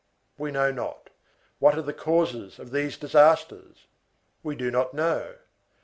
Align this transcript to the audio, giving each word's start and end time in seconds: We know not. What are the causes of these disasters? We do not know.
We 0.35 0.49
know 0.49 0.71
not. 0.71 1.11
What 1.59 1.77
are 1.77 1.83
the 1.83 1.93
causes 1.93 2.57
of 2.57 2.71
these 2.71 2.97
disasters? 2.97 3.85
We 4.41 4.55
do 4.55 4.71
not 4.71 4.95
know. 4.95 5.35